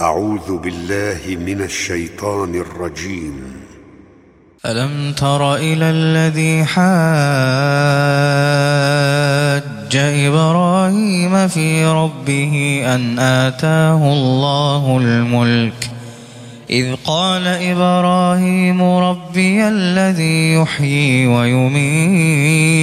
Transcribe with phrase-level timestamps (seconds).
[0.00, 3.42] أعوذ بالله من الشيطان الرجيم.
[4.66, 6.86] ألم تر إلى الذي حاج
[9.96, 15.90] إبراهيم في ربه أن آتاه الله الملك؟
[16.70, 22.76] إذ قال إبراهيم ربي الذي يحيي ويميت.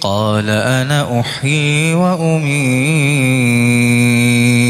[0.00, 4.69] قال أنا أحيي وأميت.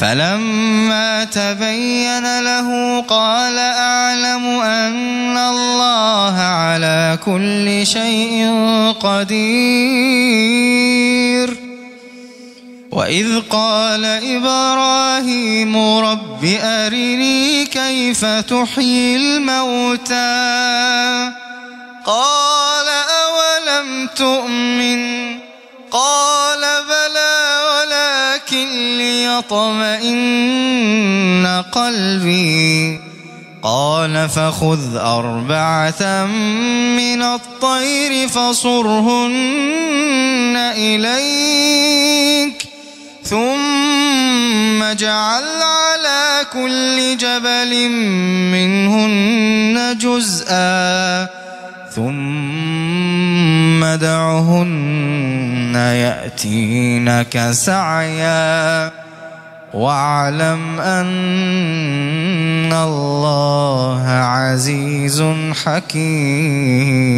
[0.00, 8.50] فلما تبين له قال أعلم أن الله على كل شيء
[9.00, 10.30] قدير.
[12.92, 21.30] وإذ قال إبراهيم رب أرني كيف تحيي الموتى.
[22.06, 25.39] قال أولم تؤمن
[28.50, 30.26] ولكن ليطمئن
[31.72, 33.00] قلبي.
[33.62, 36.26] قال فخذ أربعة
[36.96, 39.32] من الطير فصرهن
[40.76, 42.66] إليك.
[43.24, 47.88] ثم اجعل على كل جبل
[48.52, 51.28] منهن جزءا.
[51.94, 54.89] ثم دعهن
[55.76, 58.90] يأتينك سعيا
[59.74, 65.24] واعلم أن الله عزيز
[65.64, 67.10] حكيم.